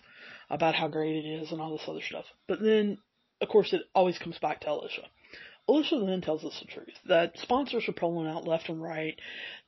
about 0.50 0.75
how 0.75 0.88
great 0.88 1.16
it 1.16 1.28
is 1.28 1.51
and 1.51 1.62
all 1.62 1.72
this 1.72 1.88
other 1.88 2.01
stuff. 2.01 2.25
But 2.48 2.62
then, 2.62 2.98
of 3.40 3.48
course, 3.48 3.74
it 3.74 3.84
always 3.96 4.18
comes 4.18 4.38
back 4.40 4.62
to 4.62 4.72
Alicia. 4.72 5.04
Alicia 5.72 6.04
then 6.06 6.22
tells 6.22 6.44
us 6.44 6.58
the 6.60 6.68
truth 6.68 6.96
that 7.08 7.38
sponsors 7.38 7.88
are 7.88 7.94
pulling 7.94 8.28
out 8.28 8.46
left 8.48 8.68
and 8.68 8.82
right, 8.82 9.18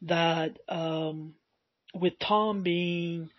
that 0.01 0.57
um, 0.67 1.33
with 1.93 2.13
Tom 2.19 2.61
being 2.61 3.29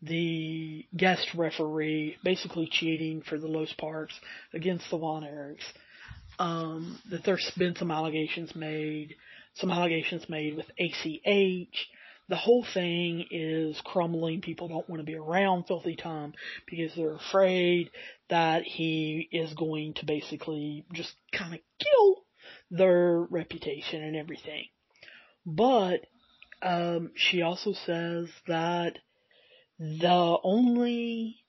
the 0.00 0.86
guest 0.96 1.26
referee, 1.36 2.16
basically 2.24 2.68
cheating 2.70 3.22
for 3.28 3.38
the 3.38 3.46
Los 3.46 3.72
Parks 3.74 4.14
against 4.52 4.90
the 4.90 4.98
Von 4.98 5.22
Erichs. 5.22 5.64
Um, 6.38 6.98
that 7.10 7.24
there's 7.24 7.48
been 7.56 7.76
some 7.76 7.92
allegations 7.92 8.56
made, 8.56 9.14
some 9.54 9.70
allegations 9.70 10.28
made 10.28 10.56
with 10.56 10.66
ACH, 10.78 11.88
the 12.28 12.36
whole 12.36 12.64
thing 12.72 13.26
is 13.30 13.80
crumbling. 13.84 14.40
People 14.40 14.68
don't 14.68 14.88
want 14.88 15.00
to 15.00 15.06
be 15.06 15.16
around 15.16 15.64
Filthy 15.64 15.96
Tom 15.96 16.32
because 16.66 16.94
they're 16.94 17.16
afraid 17.16 17.90
that 18.30 18.62
he 18.62 19.28
is 19.30 19.52
going 19.54 19.94
to 19.94 20.06
basically 20.06 20.84
just 20.92 21.14
kind 21.32 21.54
of 21.54 21.60
kill 21.78 22.24
their 22.70 23.20
reputation 23.20 24.02
and 24.02 24.16
everything. 24.16 24.64
But 25.44 26.06
um, 26.62 27.10
she 27.14 27.42
also 27.42 27.72
says 27.72 28.28
that 28.46 28.98
the 29.78 30.38
only 30.42 31.44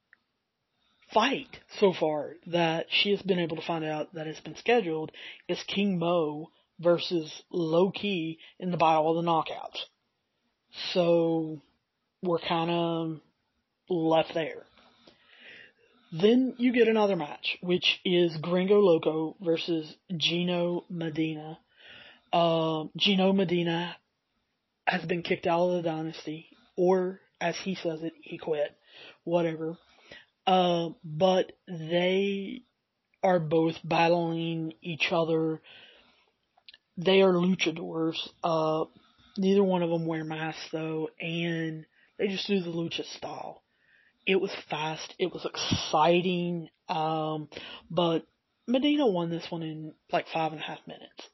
fight 1.13 1.59
so 1.79 1.93
far 1.93 2.33
that 2.47 2.87
she 2.89 3.11
has 3.11 3.21
been 3.21 3.39
able 3.39 3.55
to 3.55 3.65
find 3.65 3.85
out 3.85 4.13
that 4.13 4.27
has 4.27 4.39
been 4.41 4.55
scheduled 4.57 5.11
is 5.47 5.63
King 5.63 5.97
Mo 5.97 6.49
versus 6.79 7.31
Low 7.49 7.91
Ki 7.91 8.39
in 8.59 8.71
the 8.71 8.77
Battle 8.77 9.17
of 9.17 9.23
the 9.23 9.31
Knockouts. 9.31 9.85
So 10.93 11.61
we're 12.21 12.39
kind 12.39 12.71
of 12.71 13.19
left 13.89 14.33
there. 14.33 14.63
Then 16.11 16.55
you 16.57 16.71
get 16.71 16.87
another 16.87 17.15
match, 17.15 17.57
which 17.61 17.99
is 18.05 18.37
Gringo 18.37 18.79
Loco 18.79 19.35
versus 19.41 19.93
Gino 20.15 20.85
Medina. 20.89 21.59
Uh, 22.31 22.85
Gino 22.97 23.33
Medina 23.33 23.95
has 24.87 25.03
been 25.05 25.23
kicked 25.23 25.47
out 25.47 25.69
of 25.69 25.83
the 25.83 25.89
dynasty, 25.89 26.47
or 26.77 27.19
as 27.41 27.55
he 27.63 27.75
says 27.75 28.01
it, 28.03 28.13
he 28.21 28.37
quit. 28.37 28.75
Whatever. 29.23 29.77
Uh, 30.47 30.89
but 31.03 31.51
they 31.67 32.61
are 33.23 33.39
both 33.39 33.75
battling 33.83 34.73
each 34.81 35.11
other. 35.11 35.61
They 36.97 37.21
are 37.21 37.33
luchadors. 37.33 38.15
Uh, 38.43 38.85
neither 39.37 39.63
one 39.63 39.83
of 39.83 39.89
them 39.89 40.05
wear 40.05 40.23
masks 40.23 40.67
though, 40.71 41.09
and 41.19 41.85
they 42.17 42.27
just 42.27 42.47
do 42.47 42.61
the 42.61 42.69
lucha 42.69 43.03
style. 43.17 43.63
It 44.25 44.41
was 44.41 44.55
fast. 44.69 45.13
It 45.19 45.31
was 45.31 45.45
exciting. 45.45 46.69
Um, 46.89 47.49
but 47.89 48.25
Medina 48.67 49.07
won 49.07 49.29
this 49.29 49.45
one 49.49 49.61
in 49.61 49.93
like 50.11 50.27
five 50.33 50.51
and 50.51 50.61
a 50.61 50.65
half 50.65 50.79
minutes. 50.87 51.29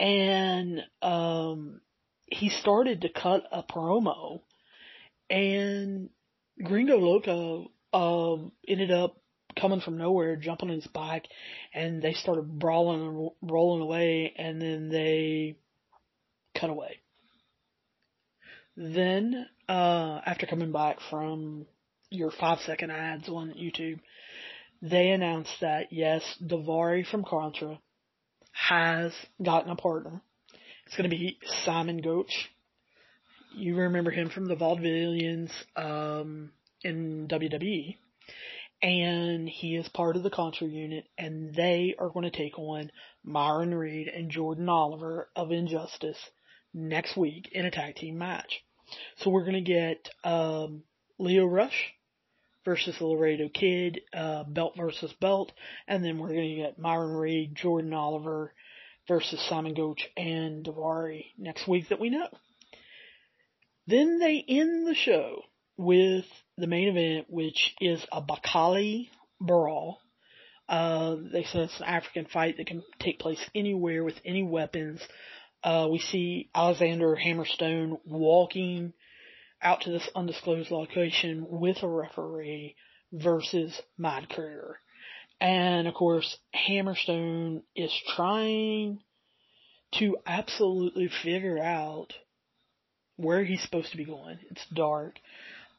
And, 0.00 0.82
um, 1.02 1.80
he 2.26 2.50
started 2.50 3.02
to 3.02 3.08
cut 3.08 3.44
a 3.50 3.62
promo 3.62 4.42
and 5.30 6.10
Gringo 6.62 6.98
Loco 6.98 7.70
um, 7.92 8.52
ended 8.66 8.90
up 8.90 9.16
coming 9.58 9.80
from 9.80 9.98
nowhere, 9.98 10.36
jumping 10.36 10.70
on 10.70 10.76
his 10.76 10.86
bike, 10.86 11.26
and 11.74 12.02
they 12.02 12.12
started 12.12 12.58
brawling 12.58 13.06
and 13.06 13.30
rolling 13.42 13.82
away, 13.82 14.32
and 14.36 14.60
then 14.60 14.88
they 14.88 15.56
cut 16.54 16.70
away. 16.70 17.00
Then, 18.80 19.48
uh, 19.68 20.20
after 20.24 20.46
coming 20.46 20.70
back 20.70 20.98
from 21.10 21.66
your 22.10 22.30
five 22.30 22.60
second 22.60 22.92
ads 22.92 23.28
on 23.28 23.50
YouTube, 23.50 23.98
they 24.80 25.10
announced 25.10 25.50
that 25.60 25.92
yes, 25.92 26.22
Daivari 26.40 27.04
from 27.04 27.24
Contra 27.24 27.80
has 28.52 29.12
gotten 29.42 29.72
a 29.72 29.74
partner. 29.74 30.22
It's 30.86 30.96
going 30.96 31.10
to 31.10 31.16
be 31.16 31.38
Simon 31.64 32.00
Gotch. 32.00 32.50
You 33.52 33.74
remember 33.74 34.12
him 34.12 34.30
from 34.30 34.46
the 34.46 34.54
Vaudevillians 34.54 35.50
um, 35.74 36.52
in 36.84 37.26
WWE. 37.26 37.96
And 38.80 39.48
he 39.48 39.74
is 39.74 39.88
part 39.88 40.14
of 40.14 40.22
the 40.22 40.30
Contra 40.30 40.68
unit, 40.68 41.08
and 41.18 41.52
they 41.52 41.96
are 41.98 42.10
going 42.10 42.30
to 42.30 42.38
take 42.38 42.56
on 42.60 42.92
Myron 43.24 43.74
Reed 43.74 44.06
and 44.06 44.30
Jordan 44.30 44.68
Oliver 44.68 45.30
of 45.34 45.50
Injustice 45.50 46.30
next 46.72 47.16
week 47.16 47.48
in 47.50 47.66
a 47.66 47.72
tag 47.72 47.96
team 47.96 48.16
match. 48.18 48.62
So 49.18 49.30
we're 49.30 49.44
going 49.44 49.64
to 49.64 49.72
get 49.72 50.08
um, 50.24 50.82
Lio 51.18 51.46
Rush 51.46 51.92
versus 52.64 52.96
the 52.98 53.06
Laredo 53.06 53.48
Kid, 53.48 54.00
uh, 54.12 54.44
belt 54.44 54.74
versus 54.76 55.12
belt, 55.20 55.52
and 55.86 56.04
then 56.04 56.18
we're 56.18 56.28
going 56.28 56.56
to 56.56 56.62
get 56.62 56.78
Myron 56.78 57.12
Reed, 57.12 57.54
Jordan 57.54 57.94
Oliver, 57.94 58.52
versus 59.06 59.40
Simon 59.48 59.74
Gotch 59.74 60.06
and 60.16 60.64
Daivari 60.64 61.26
next 61.38 61.66
week 61.66 61.88
that 61.88 62.00
we 62.00 62.10
know. 62.10 62.28
Then 63.86 64.18
they 64.18 64.44
end 64.46 64.86
the 64.86 64.94
show 64.94 65.42
with 65.78 66.26
the 66.58 66.66
main 66.66 66.88
event, 66.88 67.26
which 67.30 67.74
is 67.80 68.04
a 68.12 68.20
Baklei 68.20 69.08
brawl. 69.40 70.00
Uh, 70.68 71.16
they 71.32 71.44
say 71.44 71.60
it's 71.60 71.78
an 71.80 71.86
African 71.86 72.26
fight 72.26 72.58
that 72.58 72.66
can 72.66 72.82
take 73.00 73.18
place 73.18 73.42
anywhere 73.54 74.04
with 74.04 74.20
any 74.26 74.42
weapons. 74.42 75.00
Uh, 75.62 75.88
we 75.90 75.98
see 75.98 76.50
Alexander 76.54 77.16
Hammerstone 77.16 77.98
walking 78.04 78.92
out 79.60 79.82
to 79.82 79.90
this 79.90 80.08
undisclosed 80.14 80.70
location 80.70 81.46
with 81.48 81.82
a 81.82 81.88
referee 81.88 82.76
versus 83.12 83.80
Mad 83.96 84.28
Krugger. 84.28 84.74
And 85.40 85.88
of 85.88 85.94
course, 85.94 86.38
Hammerstone 86.54 87.62
is 87.74 87.92
trying 88.16 89.00
to 89.94 90.16
absolutely 90.26 91.08
figure 91.22 91.58
out 91.58 92.12
where 93.16 93.44
he's 93.44 93.62
supposed 93.62 93.90
to 93.90 93.96
be 93.96 94.04
going. 94.04 94.38
It's 94.50 94.64
dark. 94.72 95.18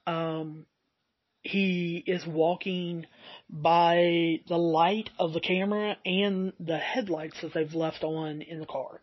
Um, 0.06 0.66
he 1.42 2.04
is 2.06 2.26
walking 2.26 3.06
by 3.50 4.42
the 4.48 4.58
light 4.58 5.10
of 5.18 5.34
the 5.34 5.40
camera 5.40 5.96
and 6.06 6.52
the 6.60 6.78
headlights 6.78 7.42
that 7.42 7.54
they've 7.54 7.74
left 7.74 8.04
on 8.04 8.42
in 8.42 8.60
the 8.60 8.66
car. 8.66 9.02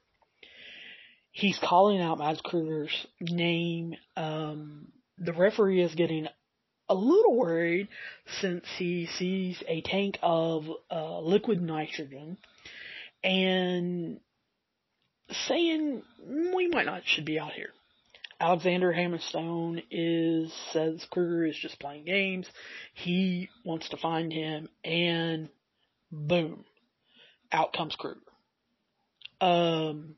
He's 1.37 1.59
calling 1.59 2.01
out 2.01 2.17
Mads 2.17 2.41
Krugger's 2.41 3.07
name. 3.21 3.95
Um, 4.17 4.89
the 5.19 5.35
referee 5.35 5.83
is 5.83 5.95
getting 5.95 6.29
a 6.89 6.95
little 6.95 7.37
worried 7.37 7.89
since 8.41 8.65
he 8.79 9.05
sees 9.05 9.63
a 9.69 9.83
tank 9.83 10.19
of 10.23 10.65
uh, 10.91 11.21
liquid 11.21 11.61
nitrogen 11.61 12.39
and 13.23 14.19
saying 15.31 16.03
we 16.27 16.69
might 16.69 16.87
not 16.87 17.03
should 17.05 17.27
be 17.27 17.39
out 17.39 17.53
here. 17.53 17.69
Alexander 18.41 18.91
Hammerstone 18.91 19.83
is 19.91 20.51
says 20.73 21.07
Krugger 21.15 21.47
is 21.51 21.57
just 21.59 21.79
playing 21.79 22.07
games. 22.07 22.49
He 22.95 23.51
wants 23.63 23.91
to 23.91 23.99
find 23.99 24.33
him, 24.33 24.71
and 24.83 25.51
boom, 26.11 26.65
out 27.53 27.75
comes 27.75 27.95
Krugger. 27.95 28.17
Um, 29.39 30.17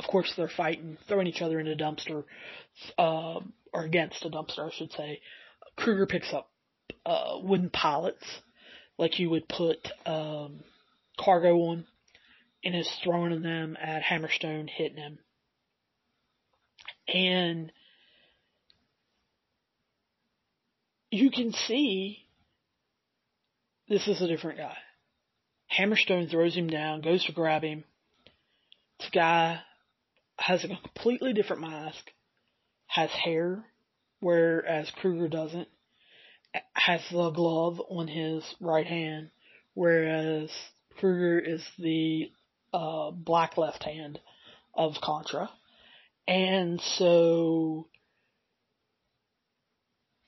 of 0.00 0.06
course 0.06 0.32
they're 0.34 0.48
fighting, 0.48 0.96
throwing 1.06 1.26
each 1.26 1.42
other 1.42 1.60
in 1.60 1.68
a 1.68 1.76
dumpster, 1.76 2.24
uh, 2.98 3.40
or 3.72 3.84
against 3.84 4.24
a 4.24 4.30
dumpster, 4.30 4.60
I 4.60 4.70
should 4.74 4.92
say. 4.92 5.20
Krugger 5.78 6.08
picks 6.08 6.32
up 6.32 6.50
uh, 7.04 7.38
wooden 7.42 7.68
pallets, 7.68 8.24
like 8.96 9.18
you 9.18 9.28
would 9.28 9.46
put 9.46 9.76
um, 10.06 10.60
cargo 11.18 11.54
on, 11.56 11.86
and 12.64 12.74
is 12.74 12.90
throwing 13.04 13.42
them 13.42 13.76
at 13.78 14.02
Hammerstone, 14.02 14.70
hitting 14.70 14.96
him. 14.96 15.18
And 17.06 17.70
you 21.10 21.30
can 21.30 21.52
see 21.52 22.24
this 23.86 24.08
is 24.08 24.22
a 24.22 24.28
different 24.28 24.56
guy. 24.56 24.76
Hammerstone 25.78 26.30
throws 26.30 26.56
him 26.56 26.68
down, 26.68 27.02
goes 27.02 27.22
to 27.26 27.32
grab 27.32 27.62
him. 27.62 27.84
This 28.98 29.10
guy 29.10 29.60
has 30.40 30.64
a 30.64 30.68
completely 30.68 31.32
different 31.32 31.62
mask, 31.62 32.10
has 32.86 33.10
hair, 33.10 33.64
whereas 34.20 34.90
Krugger 35.02 35.30
doesn't, 35.30 35.68
has 36.72 37.02
the 37.10 37.30
glove 37.30 37.80
on 37.88 38.08
his 38.08 38.42
right 38.60 38.86
hand, 38.86 39.30
whereas 39.74 40.50
Krugger 40.98 41.40
is 41.46 41.62
the 41.78 42.30
uh, 42.72 43.10
black 43.10 43.58
left 43.58 43.82
hand 43.84 44.18
of 44.74 44.94
Contra. 45.02 45.50
And 46.26 46.80
so 46.80 47.88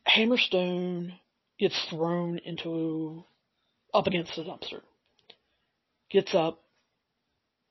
Hammerstone 0.07 1.13
gets 1.59 1.79
thrown 1.89 2.39
into 2.39 3.25
up 3.95 4.07
against 4.07 4.37
the 4.37 4.43
dumpster. 4.43 4.83
Gets 6.11 6.35
up. 6.35 6.63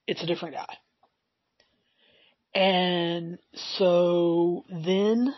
It's 0.08 0.24
a 0.24 0.28
different 0.28 0.56
guy. 0.56 0.78
And 2.54 3.40
so 3.78 4.66
then 4.70 5.34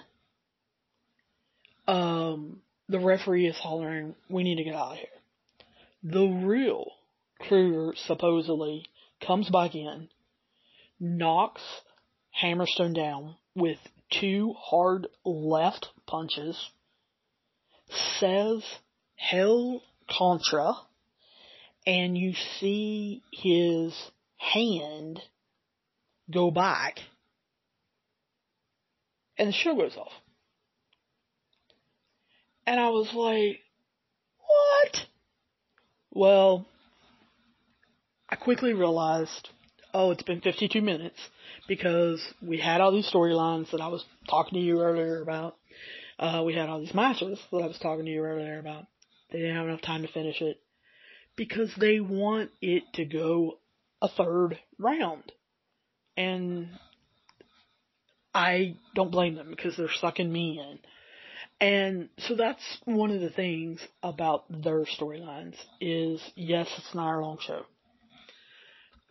um 1.88 2.62
the 2.89 2.99
referee 2.99 3.47
is 3.47 3.58
hollering, 3.58 4.15
we 4.30 4.43
need 4.43 4.56
to 4.56 4.63
get 4.63 4.76
out 4.76 4.93
of 4.93 4.97
here. 4.97 5.08
The 6.04 6.26
real 6.26 6.91
Krugger 7.41 7.97
supposedly 7.97 8.86
comes 9.26 9.49
back 9.49 9.73
in, 9.76 10.10
knocks 10.99 11.62
Hammerstone 12.41 12.93
down 12.93 13.36
with 13.56 13.78
two 14.10 14.54
hard 14.58 15.08
left 15.23 15.88
punches, 16.06 16.69
says 18.19 18.63
hell 19.15 19.82
contra, 20.10 20.73
and 21.86 22.17
you 22.17 22.34
see 22.60 23.21
his 23.32 23.93
hand 24.38 25.21
go 26.31 26.51
back 26.51 26.99
And 29.38 29.49
the 29.49 29.53
show 29.53 29.75
goes 29.75 29.95
off. 29.97 30.12
And 32.65 32.79
I 32.79 32.89
was 32.89 33.09
like, 33.13 33.59
what? 34.39 35.05
Well, 36.12 36.65
I 38.29 38.36
quickly 38.36 38.73
realized, 38.73 39.49
oh, 39.93 40.12
it's 40.12 40.23
been 40.23 40.41
52 40.41 40.81
minutes 40.81 41.19
because 41.67 42.21
we 42.41 42.59
had 42.59 42.79
all 42.79 42.91
these 42.91 43.09
storylines 43.12 43.71
that 43.71 43.81
I 43.81 43.88
was 43.88 44.05
talking 44.29 44.59
to 44.59 44.65
you 44.65 44.81
earlier 44.81 45.21
about. 45.21 45.57
Uh, 46.19 46.43
we 46.45 46.53
had 46.53 46.69
all 46.69 46.79
these 46.79 46.93
matches 46.93 47.39
that 47.51 47.57
I 47.57 47.67
was 47.67 47.79
talking 47.79 48.05
to 48.05 48.12
you 48.12 48.23
earlier 48.23 48.59
about. 48.59 48.86
They 49.31 49.39
didn't 49.39 49.55
have 49.55 49.67
enough 49.67 49.81
time 49.81 50.03
to 50.03 50.07
finish 50.07 50.41
it 50.41 50.62
because 51.36 51.73
they 51.77 51.99
want 51.99 52.51
it 52.62 52.83
to 52.93 53.05
go 53.05 53.57
a 54.01 54.07
third 54.07 54.59
round. 54.77 55.31
And 56.15 56.69
I 58.34 58.78
don't 58.95 59.12
blame 59.12 59.36
them 59.36 59.49
because 59.49 59.78
they're 59.78 59.89
sucking 59.99 60.32
me 60.32 60.60
in. 60.60 60.80
And 61.60 62.10
so 62.17 62.36
that's 62.36 62.63
one 62.86 63.12
of 63.12 63.21
the 63.21 63.30
things 63.30 63.80
about 64.02 64.45
their 64.49 64.84
storylines 64.86 65.56
is 65.80 66.21
yes, 66.36 66.67
it's 66.78 66.93
an 66.93 66.99
hour 66.99 67.21
long 67.21 67.38
show. 67.39 67.63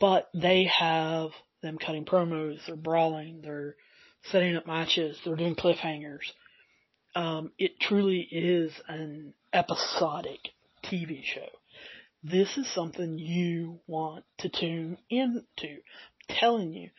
But 0.00 0.28
they 0.34 0.64
have 0.64 1.30
them 1.62 1.78
cutting 1.78 2.04
promos, 2.04 2.58
they're 2.66 2.76
brawling, 2.76 3.40
they're 3.42 3.76
setting 4.24 4.56
up 4.56 4.66
matches, 4.66 5.18
they're 5.24 5.36
doing 5.36 5.54
cliffhangers. 5.54 6.30
Um, 7.14 7.52
it 7.58 7.78
truly 7.80 8.20
is 8.20 8.72
an 8.88 9.34
episodic 9.52 10.40
TV 10.84 11.22
show. 11.24 11.48
This 12.24 12.56
is 12.56 12.72
something 12.72 13.18
you 13.18 13.80
want 13.86 14.24
to 14.38 14.48
tune 14.48 14.98
into. 15.10 15.78
Telling 16.28 16.72
you, 16.72 16.90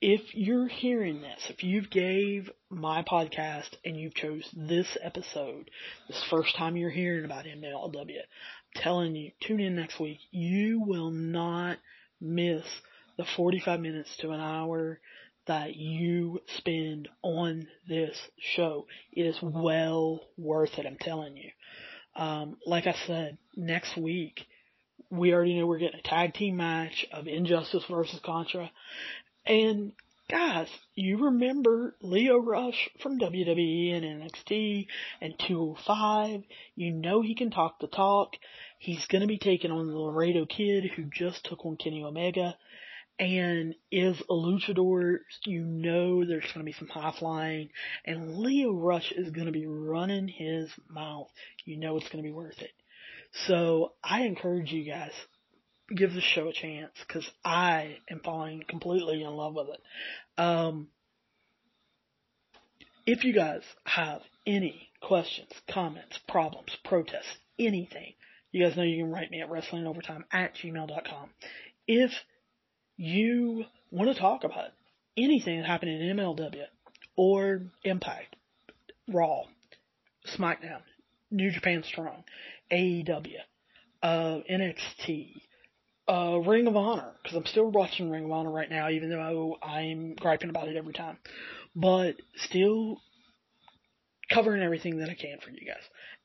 if 0.00 0.34
you're 0.34 0.66
hearing 0.66 1.20
this, 1.22 1.46
if 1.48 1.62
you've 1.62 1.88
gave 1.88 2.50
my 2.68 3.02
podcast 3.02 3.68
and 3.84 3.96
you've 3.96 4.14
chose 4.14 4.48
this 4.52 4.98
episode, 5.00 5.70
this 6.08 6.24
first 6.28 6.56
time 6.56 6.76
you're 6.76 6.90
hearing 6.90 7.24
about 7.24 7.44
MLW, 7.44 7.94
I'm 7.96 8.82
telling 8.82 9.14
you, 9.14 9.30
tune 9.40 9.60
in 9.60 9.76
next 9.76 10.00
week. 10.00 10.18
You 10.32 10.80
will 10.80 11.12
not 11.12 11.78
miss 12.20 12.64
the 13.16 13.24
45 13.36 13.78
minutes 13.78 14.16
to 14.18 14.30
an 14.30 14.40
hour 14.40 14.98
that 15.46 15.76
you 15.76 16.40
spend 16.58 17.08
on 17.22 17.68
this 17.88 18.16
show. 18.38 18.86
It 19.12 19.22
is 19.22 19.38
well 19.40 20.20
worth 20.36 20.78
it, 20.78 20.86
I'm 20.86 20.98
telling 20.98 21.36
you. 21.36 21.50
Um, 22.16 22.56
like 22.66 22.86
I 22.86 22.94
said, 23.06 23.38
next 23.56 23.96
week, 23.96 24.46
we 25.12 25.34
already 25.34 25.58
know 25.58 25.66
we're 25.66 25.78
getting 25.78 26.00
a 26.00 26.08
tag 26.08 26.32
team 26.32 26.56
match 26.56 27.06
of 27.12 27.28
Injustice 27.28 27.84
versus 27.88 28.18
Contra. 28.24 28.70
And 29.44 29.92
guys, 30.30 30.68
you 30.94 31.24
remember 31.26 31.94
Lio 32.00 32.38
Rush 32.38 32.88
from 33.02 33.20
WWE 33.20 33.94
and 33.94 34.04
NXT 34.04 34.86
and 35.20 35.38
205. 35.38 36.44
You 36.76 36.92
know 36.92 37.20
he 37.20 37.34
can 37.34 37.50
talk 37.50 37.78
the 37.78 37.88
talk. 37.88 38.36
He's 38.78 39.04
going 39.06 39.20
to 39.20 39.28
be 39.28 39.36
taking 39.36 39.70
on 39.70 39.86
the 39.86 39.98
Laredo 39.98 40.46
Kid 40.46 40.84
who 40.96 41.04
just 41.04 41.44
took 41.44 41.66
on 41.66 41.76
Kenny 41.76 42.02
Omega. 42.02 42.56
And 43.18 43.74
is 43.90 44.18
a 44.22 44.32
luchador, 44.32 45.18
you 45.44 45.62
know 45.62 46.24
there's 46.24 46.50
going 46.54 46.64
to 46.64 46.64
be 46.64 46.72
some 46.72 46.88
high 46.88 47.14
flying. 47.16 47.68
And 48.06 48.38
Lio 48.38 48.72
Rush 48.72 49.12
is 49.12 49.30
going 49.30 49.46
to 49.46 49.52
be 49.52 49.66
running 49.66 50.26
his 50.26 50.70
mouth. 50.88 51.28
You 51.66 51.76
know 51.76 51.98
it's 51.98 52.08
going 52.08 52.24
to 52.24 52.28
be 52.28 52.32
worth 52.32 52.62
it. 52.62 52.70
So 53.32 53.92
I 54.02 54.22
encourage 54.22 54.70
you 54.72 54.84
guys, 54.84 55.12
give 55.94 56.12
the 56.12 56.20
show 56.20 56.48
a 56.48 56.52
chance 56.52 56.92
because 57.06 57.28
I 57.44 57.96
am 58.10 58.20
falling 58.20 58.62
completely 58.68 59.22
in 59.22 59.30
love 59.30 59.54
with 59.54 59.68
it. 59.68 60.40
Um, 60.40 60.88
if 63.06 63.24
you 63.24 63.32
guys 63.32 63.62
have 63.84 64.20
any 64.46 64.90
questions, 65.00 65.50
comments, 65.68 66.18
problems, 66.28 66.76
protests, 66.84 67.36
anything, 67.58 68.14
you 68.52 68.64
guys 68.64 68.76
know 68.76 68.82
you 68.82 69.02
can 69.02 69.12
write 69.12 69.30
me 69.30 69.40
at 69.40 69.50
wrestlingovertime 69.50 70.24
at 70.32 70.54
gmail.com. 70.54 71.30
If 71.86 72.12
you 72.96 73.64
want 73.90 74.14
to 74.14 74.20
talk 74.20 74.44
about 74.44 74.70
anything 75.16 75.58
that 75.58 75.66
happened 75.66 75.90
in 75.90 76.16
MLW 76.16 76.64
or 77.16 77.62
Impact, 77.84 78.36
Raw, 79.08 79.42
SmackDown, 80.36 80.82
New 81.32 81.50
Japan 81.50 81.82
Strong, 81.84 82.24
AEW, 82.70 83.36
uh, 84.02 84.38
NXT, 84.50 85.42
uh, 86.08 86.38
Ring 86.38 86.66
of 86.66 86.76
Honor, 86.76 87.12
because 87.22 87.36
I'm 87.36 87.46
still 87.46 87.70
watching 87.70 88.10
Ring 88.10 88.24
of 88.24 88.30
Honor 88.30 88.52
right 88.52 88.70
now, 88.70 88.90
even 88.90 89.10
though 89.10 89.56
I'm 89.62 90.14
griping 90.14 90.50
about 90.50 90.68
it 90.68 90.76
every 90.76 90.92
time. 90.92 91.18
But 91.74 92.16
still 92.36 93.00
covering 94.32 94.62
everything 94.62 94.98
that 94.98 95.08
I 95.08 95.14
can 95.14 95.38
for 95.42 95.50
you 95.50 95.66
guys. 95.66 95.82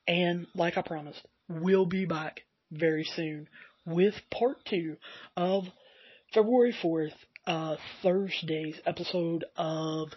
And 0.08 0.48
like 0.56 0.78
I 0.78 0.82
promised, 0.82 1.26
we'll 1.48 1.86
be 1.86 2.06
back 2.06 2.42
very 2.72 3.04
soon 3.04 3.48
with 3.86 4.16
part 4.32 4.58
two 4.66 4.98
of 5.36 5.64
February 6.34 6.76
4th, 6.84 7.14
uh, 7.46 7.78
Thursday's 8.04 8.80
episode 8.86 9.46
of 9.56 10.10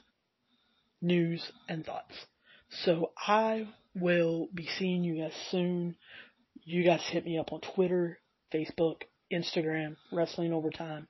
News 1.01 1.51
and 1.69 1.85
Thoughts. 1.85 2.15
So 2.85 3.13
I 3.17 3.69
will 3.95 4.49
be 4.55 4.69
seeing 4.79 5.05
you 5.05 5.23
guys 5.23 5.35
soon. 5.51 5.97
You 6.65 6.85
guys 6.85 7.03
hit 7.03 7.25
me 7.25 7.39
up 7.39 7.53
on 7.53 7.61
Twitter, 7.61 8.19
Facebook, 8.53 9.03
Instagram, 9.33 9.97
Wrestling 10.13 10.53
Overtime, 10.53 11.09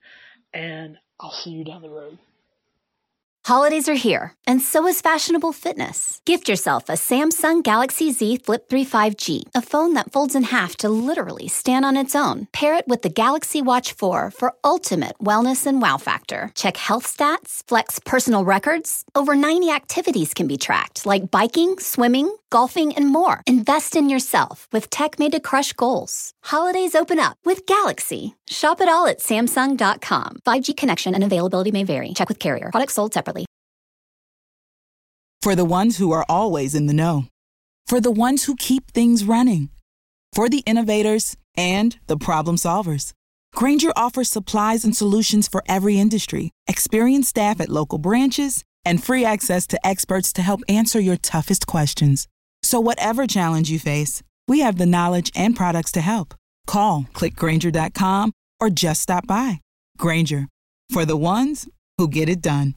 and 0.53 0.97
I'll 1.19 1.31
see 1.31 1.51
you 1.51 1.63
down 1.63 1.81
the 1.81 1.89
road. 1.89 2.17
Holidays 3.45 3.89
are 3.89 3.95
here, 3.95 4.35
and 4.45 4.61
so 4.61 4.85
is 4.85 5.01
fashionable 5.01 5.51
fitness. 5.51 6.21
Gift 6.25 6.47
yourself 6.47 6.87
a 6.89 6.93
Samsung 6.93 7.63
Galaxy 7.63 8.11
Z 8.11 8.37
Flip 8.37 8.69
3 8.69 8.85
5G, 8.85 9.43
a 9.55 9.61
phone 9.63 9.95
that 9.95 10.11
folds 10.11 10.35
in 10.35 10.43
half 10.43 10.77
to 10.77 10.89
literally 10.89 11.47
stand 11.47 11.83
on 11.83 11.97
its 11.97 12.15
own. 12.15 12.47
Pair 12.53 12.75
it 12.75 12.87
with 12.87 13.01
the 13.01 13.09
Galaxy 13.09 13.59
Watch 13.59 13.93
4 13.93 14.29
for 14.29 14.53
ultimate 14.63 15.17
wellness 15.17 15.65
and 15.65 15.81
wow 15.81 15.97
factor. 15.97 16.51
Check 16.53 16.77
health 16.77 17.07
stats, 17.07 17.67
flex 17.67 17.97
personal 17.97 18.45
records. 18.45 19.05
Over 19.15 19.33
90 19.33 19.71
activities 19.71 20.35
can 20.35 20.47
be 20.47 20.57
tracked, 20.57 21.07
like 21.07 21.31
biking, 21.31 21.79
swimming, 21.79 22.31
golfing, 22.51 22.93
and 22.93 23.07
more. 23.07 23.41
Invest 23.47 23.95
in 23.95 24.09
yourself 24.09 24.67
with 24.71 24.91
tech 24.91 25.17
made 25.17 25.31
to 25.31 25.39
crush 25.39 25.73
goals. 25.73 26.33
Holidays 26.43 26.93
open 26.93 27.17
up 27.17 27.37
with 27.43 27.65
Galaxy. 27.65 28.35
Shop 28.47 28.79
it 28.81 28.87
all 28.87 29.07
at 29.07 29.19
Samsung.com. 29.19 30.41
5G 30.45 30.77
connection 30.77 31.15
and 31.15 31.23
availability 31.23 31.71
may 31.71 31.83
vary. 31.83 32.13
Check 32.13 32.29
with 32.29 32.37
carrier. 32.37 32.69
Products 32.69 32.93
sold 32.93 33.13
separately. 33.13 33.45
For 35.41 35.55
the 35.55 35.65
ones 35.65 35.97
who 35.97 36.11
are 36.11 36.25
always 36.29 36.75
in 36.75 36.85
the 36.85 36.93
know, 36.93 37.25
for 37.87 37.99
the 37.99 38.11
ones 38.11 38.43
who 38.43 38.55
keep 38.55 38.91
things 38.91 39.23
running, 39.23 39.69
for 40.33 40.47
the 40.47 40.63
innovators 40.67 41.35
and 41.57 41.97
the 42.05 42.17
problem 42.17 42.57
solvers. 42.57 43.13
Grainger 43.53 43.91
offers 43.95 44.29
supplies 44.29 44.85
and 44.85 44.95
solutions 44.95 45.47
for 45.47 45.63
every 45.67 45.99
industry, 45.99 46.51
experienced 46.67 47.29
staff 47.29 47.59
at 47.59 47.69
local 47.69 47.97
branches, 47.97 48.63
and 48.85 49.03
free 49.03 49.25
access 49.25 49.67
to 49.67 49.85
experts 49.85 50.31
to 50.33 50.41
help 50.41 50.61
answer 50.69 50.99
your 50.99 51.17
toughest 51.17 51.67
questions. 51.67 52.27
So, 52.63 52.79
whatever 52.79 53.27
challenge 53.27 53.69
you 53.69 53.79
face, 53.79 54.23
we 54.47 54.59
have 54.59 54.77
the 54.77 54.85
knowledge 54.85 55.31
and 55.35 55.55
products 55.55 55.91
to 55.93 56.01
help. 56.01 56.33
Call 56.67 57.03
clickgrainger.com 57.13 58.31
or 58.59 58.69
just 58.69 59.01
stop 59.01 59.27
by. 59.27 59.61
Grainger 59.97 60.47
for 60.89 61.05
the 61.05 61.17
ones 61.17 61.67
who 61.97 62.07
get 62.07 62.29
it 62.29 62.41
done. 62.41 62.75